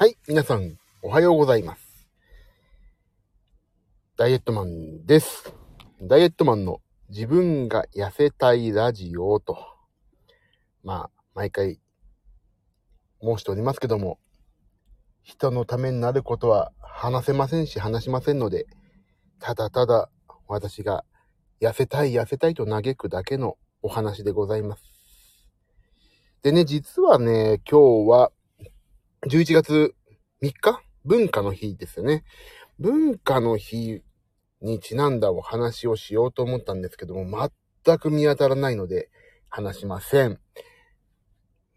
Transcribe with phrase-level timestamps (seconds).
[0.00, 2.08] はい、皆さん、おはようございます。
[4.16, 5.52] ダイエットマンです。
[6.00, 6.80] ダイエットマンの
[7.10, 9.58] 自分が痩せたいラジオと、
[10.82, 11.80] まあ、毎回
[13.22, 14.18] 申しておりますけども、
[15.22, 18.64] 人のためになることは話せませんし話しませんので、
[19.38, 20.08] ただただ
[20.48, 21.04] 私が
[21.60, 24.82] 痩せたい痩せたいと嘆くだけのお話でございます。
[26.42, 28.32] でね、実はね、今日は
[29.26, 29.94] 11月
[30.42, 30.82] 3日？
[31.04, 32.24] 文化の日ですよね。
[32.78, 34.02] 文化の日
[34.62, 37.50] にちなんだお話をしようと思ったんですけども、
[37.84, 39.10] 全く見当たらないので
[39.50, 40.40] 話しません。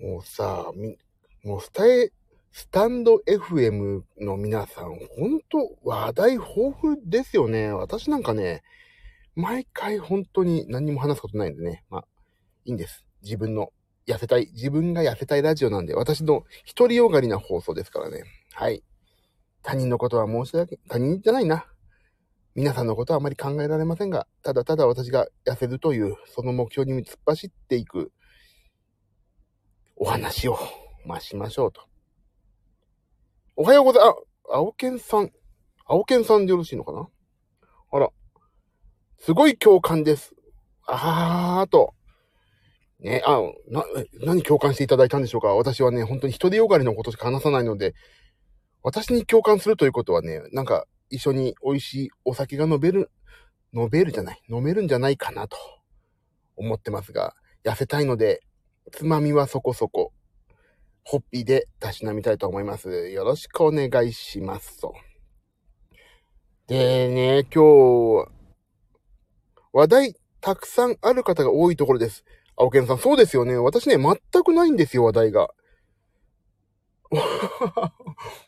[0.00, 0.98] もうさ、み
[1.42, 2.10] もうスタイ、
[2.52, 6.48] スタンド FM の皆さん、ほんと話題豊
[6.78, 7.72] 富ですよね。
[7.72, 8.62] 私なんかね、
[9.34, 11.84] 毎回本当に何も話すことないんでね。
[11.88, 12.04] まあ、
[12.66, 13.06] いいんです。
[13.22, 13.72] 自分の
[14.10, 16.44] 痩せたい、自分が痩せたいラジオなんで、私の
[16.76, 18.24] 独りよがりな放送ですからね。
[18.52, 18.82] はい。
[19.62, 21.66] 他人のことは申し訳、他人じゃないな。
[22.54, 28.10] 皆さんのことはあまり考えられませんが、ただただ私が痩せるという、その目標に突っ走っていく、
[29.96, 30.58] お話を、
[31.06, 31.82] ま、しましょうと。
[33.54, 34.16] おはようございます。
[34.50, 35.30] あ、青健さん。
[35.86, 37.08] 青健さんでよろしいのかな？
[37.92, 38.08] あら。
[39.18, 40.34] すごい共感です。
[40.86, 41.94] あーと。
[43.00, 43.84] ね、あ、な、
[44.20, 45.48] 何共感していただいたんでしょうか？
[45.48, 47.94] 私はね、本当に独りよがりのことしか話さないので、
[48.82, 53.10] 私に共感するということはね、なんか一緒に美味しいお酒が飲める、
[53.72, 55.56] 飲めるじゃない、飲めるんじゃないかなと
[56.56, 57.34] 思ってますが、
[57.64, 58.42] 痩せたいので、
[58.92, 60.12] つまみはそこそこ、
[61.02, 63.08] ホッピーでたしなみたいと思います。
[63.08, 64.94] よろしくお願いしますと。
[66.66, 68.28] でね、今日、
[69.72, 72.24] 話題たくさんある方が多いところです。
[72.60, 73.56] 青健さん、そうですよね。
[73.56, 75.48] 私ね、全くないんですよ、話題が。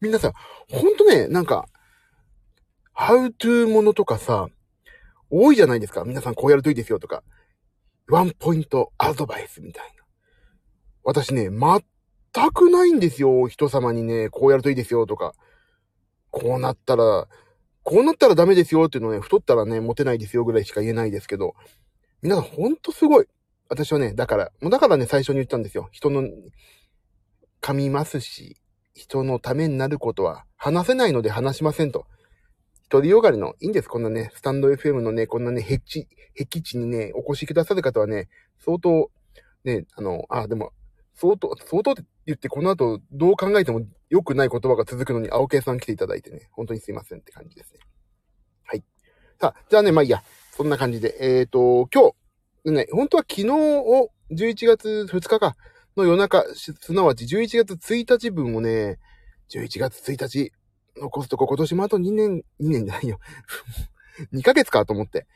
[0.00, 0.32] 皆さん、
[0.70, 1.68] ほんとね、なんか、
[2.96, 4.48] how to ものとかさ、
[5.28, 6.04] 多いじゃないですか。
[6.04, 7.22] 皆さんこうやるといいですよとか、
[8.08, 10.04] ワンポイントアドバイスみたいな。
[11.04, 13.46] 私ね、全くないんですよ。
[13.46, 15.34] 人様にね、こうやるといいですよとか、
[16.30, 17.28] こうなったら、
[17.82, 21.54] こうなったらダメですよっていうのね、太ったらね、モテないですよぐらいしか言えないですけど、
[22.22, 23.26] 皆さんほんとすごい。
[23.68, 25.88] 私はね、だから、もうだからね、最初に言ったんですよ。
[25.92, 26.22] 人の、
[27.60, 28.56] 噛みますし、
[28.94, 32.06] 人のためになることは話せないので話しませんと。
[32.90, 33.88] 独りよがりの、いいんです。
[33.88, 39.10] こんなね、スタンド FM のね、こんなね、僻地、僻地にね、お越しくださる方はね、相当、
[39.64, 40.72] ね、あの、あ、でも、
[41.14, 47.80] 相当、相当って言って、この後、どう考えても良くない言葉が続くのに、青系さん来ていただいてね、本当にすいませんって感じですね。
[48.64, 48.84] はい。
[49.38, 50.22] さあ、じゃあね、まあいいや。
[50.52, 52.14] そんな感じで、えっ、ー、と、今日、
[52.70, 55.56] ね、本当は昨日を、11月2日か、
[55.96, 58.98] の夜中、すなわち11月1日分をね、
[59.50, 60.52] 11月1日、
[60.96, 63.18] 残すとこ今年もあと2年、2年じゃないよ。
[64.32, 65.26] 2ヶ月かと思って。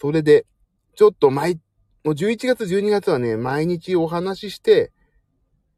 [0.00, 0.46] それで、
[0.94, 1.60] ちょっと毎、
[2.04, 4.92] もう11月12月はね、毎日お話しして、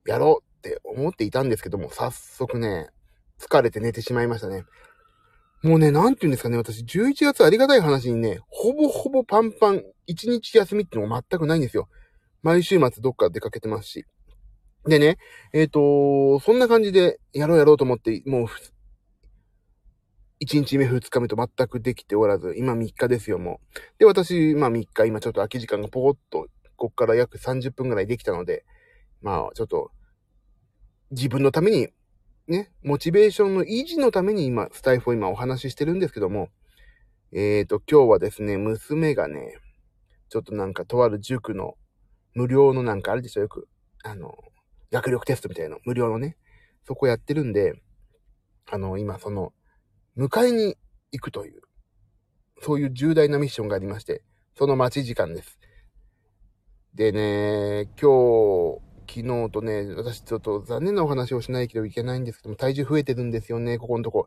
[0.05, 2.89] やろうって思っていたんですけども、早速ね、
[3.39, 4.65] 疲れて寝てしまいましたね。
[5.63, 11.89] もうね、なんて言うんですかね、私11月ありがたい話にね、ほぼほぼパンパン、1日休みってのが全くないんですよ。
[12.43, 14.05] 毎週末どっか出かけてますし。
[14.87, 15.19] でね、
[15.53, 18.47] えっ、ー、と、そんな感じでやろうやろうと思って、もう、
[20.41, 23.79] 1日目2日目と全くできておらず、今3日ですよ、もう。
[23.99, 26.47] で、私、まあ3日、今ちょっと空き時間がポコッと、
[26.77, 28.65] こっから約30分ぐらいできたので、
[29.23, 29.91] まあちょっと、
[31.11, 31.89] 自分のために、
[32.49, 36.51] ね、モチベーションの維持のために今、スタイフを今お話ししてるんですけども、
[37.33, 39.59] えっ、ー、と、今日はですね、娘がね、
[40.29, 41.77] ちょっとなんかとある塾の
[42.35, 43.69] 無料のなんかあるでしょ、よく。
[44.05, 44.37] あの、
[44.93, 46.37] 学力テストみたいな無料のね、
[46.85, 47.75] そこやってるんで、
[48.71, 49.53] あの、今その、
[50.17, 50.77] 迎えに
[51.13, 51.63] 行くという、
[52.61, 54.23] そういう重大なミッションがありまして、
[54.57, 55.59] その待ち時間です。
[56.95, 64.27] でね、今日、昨日とね、私ちょっと残念なお話をしないけどいけないんですけども、体重増えてるんですよね、ここのとこ。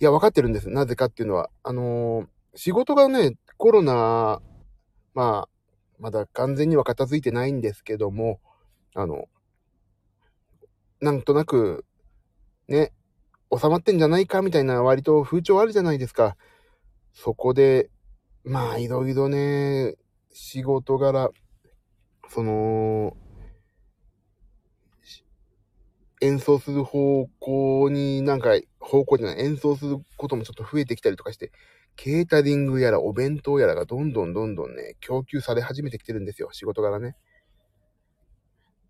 [0.00, 0.68] いや、分かってるんです。
[0.68, 4.40] なぜかっていうのは、あのー、仕事がね、コロナ、
[5.16, 5.48] まあ、
[5.98, 8.38] まだ完全には片付いてないんですけども、
[8.94, 9.24] あの、
[11.00, 11.86] なんとなく、
[12.68, 12.92] ね、
[13.50, 16.36] 収まってんじゃないかみたいな割と風潮あるじゃないですか。
[17.14, 17.88] そこで、
[18.44, 19.94] まあ、いろいろね、
[20.34, 21.30] 仕事柄、
[22.28, 23.16] その、
[26.20, 31.52] 演奏する方向になんか、方向じゃない、演奏することもちょっと増えてきたりとかして、
[31.96, 37.16] ケータリングやらお弁当やらがどんどんどんどんね、供給され始めてきてるんですよ、仕事柄ね。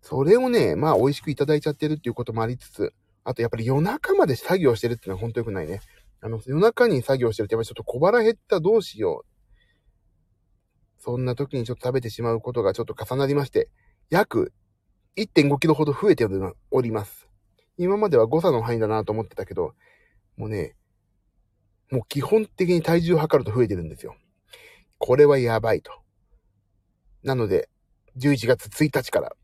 [0.01, 2.93] それをね、まあ美味しくいただいちゃってるっていうこともありつつ、
[3.23, 5.81] あとやっぱり夜中まで作業してるっていうのは本当良くないね。
[6.21, 9.37] あの、夜中に作業してるとやっぱりちょっと小腹減ったどうしよう。
[10.97, 13.69] そんな時にちょっと食べてしまうことがちょっと重なりまして、
[14.09, 14.53] 約
[15.17, 16.27] 1.5キロほど増えて
[16.69, 17.27] おります。
[17.77, 19.73] 今までは誤差の範囲だなと思ってたけど、
[20.35, 20.75] もうね、
[21.89, 24.15] もう基本的に体重を測ると増えてるんですよ。
[24.99, 25.91] これはやばいと。
[27.23, 27.67] なので、
[28.17, 29.35] 11月1日から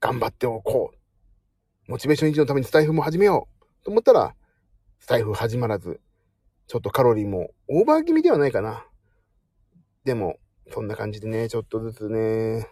[0.00, 1.90] 頑張っておこう。
[1.90, 4.34] モチベーション維持のためにスタイフも始めようと思ったら、
[5.00, 6.00] スタイフ始まらず、
[6.66, 8.86] ちょっとカロリーもオーバー気味ではないかな。
[10.04, 10.38] でも、
[10.70, 12.66] そんな感じでね、ちょっとずつね、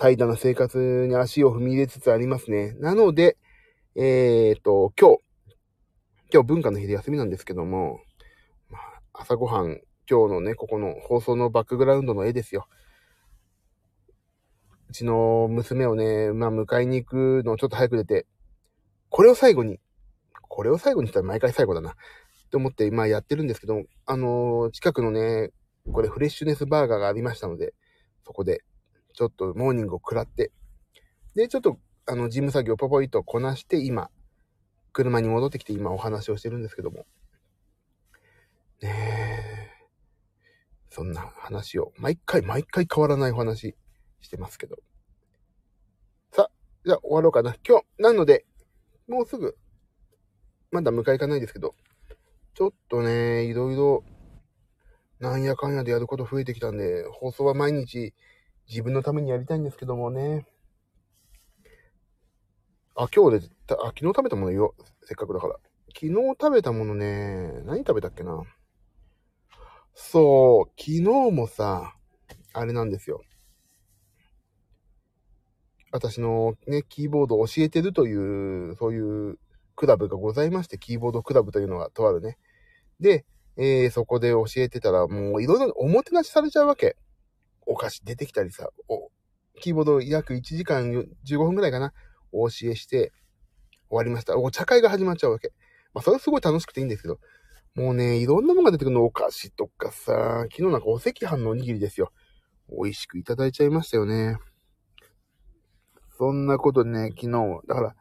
[0.00, 2.72] 怠惰な生活に足を踏み入れつつありますね。
[2.80, 3.36] なので、
[3.94, 5.18] えー、っと、今日、
[6.32, 8.00] 今日文化の日で休みなんですけども、
[8.70, 12.66] まあ、朝ごはん、今日のね、ここの放送のバックグラウンドの絵ですよ。
[14.88, 18.26] うちの娘をね、まあ、迎えに行くのをちょっと早く出て、
[19.10, 19.80] これを最後に、
[20.48, 21.94] これを最後にしたら毎回最後だな。
[22.50, 25.50] と思って、まあやってるんですけど、あのー、近くのね、
[25.92, 27.74] これフレッシュネスバーガーがありましたので、
[28.24, 28.64] そこで、
[29.20, 30.50] ちょっとモーニングを食らって、
[31.34, 34.08] で、ちょっと、あの、事務作業ポポイとこなして、今、
[34.94, 37.04] 車に戻ってきて今お話をしてるんですけども。
[38.80, 39.70] ねえ。
[40.88, 43.76] そんな話を、毎回毎回変わらないお話
[44.22, 44.78] してますけど。
[46.32, 46.50] さあ、
[46.86, 47.54] じゃあ終わろうかな。
[47.68, 48.46] 今日、なので、
[49.06, 49.54] もうすぐ、
[50.70, 51.74] まだ迎え行かないですけど、
[52.54, 54.02] ちょっとね、いろいろ、
[55.18, 58.14] なんやかんやでやること増えてきたんで、放送は毎日
[58.70, 60.46] 自分のためにやりたいんですけどもね。
[62.94, 64.74] あ、今日で、あ、昨日食べたもの言おう。
[65.02, 65.56] せっかくだから。
[65.92, 68.42] 昨日食べたものね、何食べたっけな。
[69.94, 71.02] そう、昨日
[71.32, 71.96] もさ、
[72.52, 73.22] あれなんですよ。
[75.90, 79.38] 私のね、キーボードを教えてるという、そういう
[79.74, 82.38] クラブがございまして、キーボードクラブというのがとあるね。
[83.00, 83.24] で、
[83.56, 86.96] えー、そこで教えてたら、もういろいろおもてなしされちゃうわけ。
[87.70, 89.10] お菓子出てきたりさ、お、
[89.60, 90.90] キーボード約1時間
[91.24, 91.92] 15分くらいかな、
[92.32, 93.12] お教えして
[93.88, 94.36] 終わりました。
[94.36, 95.52] お茶会が始まっちゃうわけ。
[95.94, 97.20] まあ、それはすごい楽しくていいんですけど、
[97.76, 102.12] もうね、いろんなものが出てくるの、お菓子とかさ、昨日なんかお赤飯のおにぎりですよ。
[102.68, 104.36] 美味しくいただいちゃいましたよね。
[106.18, 107.94] そんなことね、昨日、だから、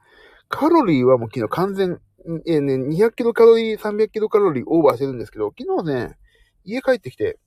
[0.48, 2.00] カロリーはもう昨日完全、
[2.48, 6.18] え、ね、200キロカロリー、300キロカロリーオーバーしてるんですけど、昨日ね、
[6.63, 7.38] 家帰ってきて、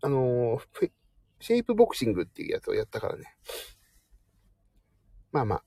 [0.00, 0.90] あのー、
[1.42, 3.24] シェイプボクシングっていうやつをやったからね。
[5.32, 5.64] まあまあ、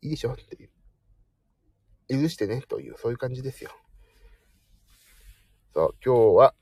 [0.00, 2.22] いいでしょっていう。
[2.22, 3.70] 許してね、という、そういう感じですよ。
[5.74, 6.54] そう、今日は、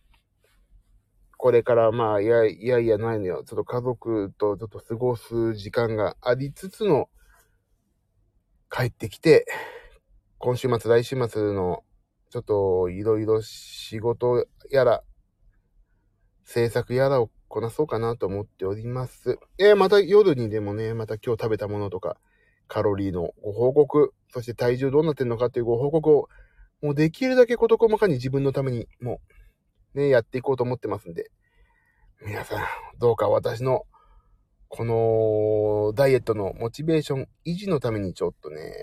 [1.37, 3.45] これからまあ、いやいやいやないのよ。
[3.47, 7.09] ちょっと家族とちょっと過ごす時間がありつつの、
[8.69, 9.47] 帰ってきて、
[10.39, 11.85] 今週末、来週末の、
[12.31, 15.05] ちょっと、いろいろ仕事やら、
[16.45, 19.39] 制作やらをこなそうかなと思っております。
[19.59, 22.17] えー、また夜にでもね、また今日食べたものとか、
[22.69, 26.29] カロリーのご報告、そして体重どうなってんのかっていうご報告を、
[26.83, 29.21] もうできるだけ事細かに自分のために、も
[29.95, 31.31] う、ね、やっていこうと思ってますんで、
[32.25, 32.59] 皆さん、
[32.99, 33.87] どうか私の
[34.69, 38.75] このダイエットのモチベーション維持のためにちょっとね、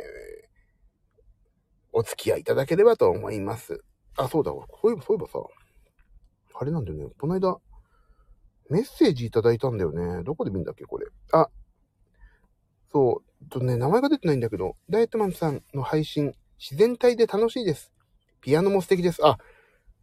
[1.94, 3.84] お付き合いいただければと思います。
[4.18, 4.52] あ、そうだ。
[4.52, 5.40] そういえば、そういえばさ、
[6.60, 7.14] あれなんだよね。
[7.20, 7.60] この間、
[8.70, 10.24] メッセージいただいたんだよね。
[10.24, 11.08] どこで見るんだっけ、これ。
[11.32, 11.50] あ、
[12.92, 17.92] そう、とね、名前が出てないんだけど、ダイエットマンさんの配信、自然体で楽しいです。
[18.42, 19.26] ピアノも素敵です。
[19.26, 19.38] あ、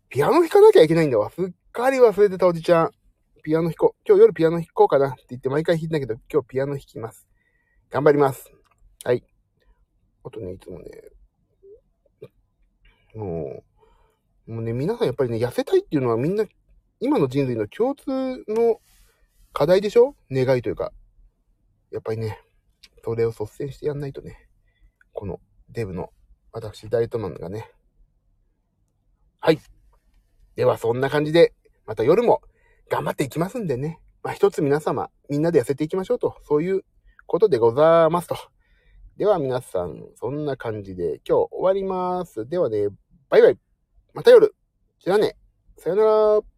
[0.08, 1.30] ピアノ弾かなきゃいけないんだわ。
[1.30, 2.90] すっかり忘れてたおじちゃん。
[3.42, 4.02] ピアノ弾こう。
[4.06, 7.26] 今日夜ピアノ弾こうかなって言って毎回弾いてんだけど、今日ピアノ弾きます。
[7.90, 8.52] 頑張ります。
[9.04, 9.24] はい。
[10.24, 10.90] あとね、いつもね、
[13.14, 13.62] も
[14.46, 16.44] う、もうね、皆さんやっぱりね、痩せたいっていうのはみんな、
[17.04, 18.06] 今の人類の共通
[18.46, 18.80] の
[19.52, 20.14] 課題でしょ？
[20.30, 20.92] 願いというか。
[21.90, 22.38] やっぱりね、
[23.04, 24.48] それを率先してやんないとね、
[25.12, 26.10] このデブの
[26.52, 27.72] 私、ダイエットマンがね。
[29.40, 29.58] はい。
[30.54, 31.52] では、そんな感じで、
[31.86, 32.40] また夜も
[32.88, 33.98] 頑張っていきますんでね。
[34.22, 36.84] まあ一つ皆様、みんなで痩せていきましょうと、そういう
[37.26, 38.36] ことでございますと。
[39.16, 42.48] では皆さん、そんな感じで今日終わります。
[42.48, 42.90] ではね、
[43.28, 43.58] バイバイ。
[44.14, 44.54] また夜。
[45.00, 45.36] じゃあね。
[45.78, 46.51] さよなら。